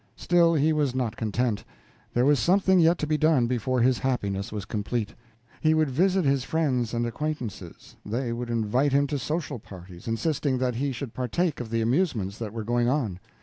Still, 0.15 0.55
he 0.55 0.73
was 0.73 0.95
not 0.95 1.15
content; 1.15 1.63
there 2.15 2.25
was 2.25 2.39
something 2.39 2.79
yet 2.79 2.97
to 2.97 3.05
be 3.05 3.19
done 3.19 3.45
before 3.45 3.81
his 3.81 3.99
happiness 3.99 4.51
was 4.51 4.65
complete. 4.65 5.13
He 5.61 5.75
would 5.75 5.91
visit 5.91 6.25
his 6.25 6.43
friends 6.43 6.95
and 6.95 7.05
acquaintances. 7.05 7.97
They 8.03 8.33
would 8.33 8.49
invite 8.49 8.93
him 8.93 9.05
to 9.05 9.19
social 9.19 9.59
parties, 9.59 10.07
insisting 10.07 10.57
that 10.57 10.73
he 10.73 10.91
should 10.91 11.13
partake 11.13 11.59
of 11.59 11.69
the 11.69 11.81
amusements 11.81 12.39
that 12.39 12.51
were 12.51 12.63
going 12.63 12.87
on. 12.89 13.19